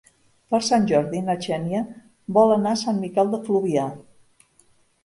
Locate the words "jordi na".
0.91-1.35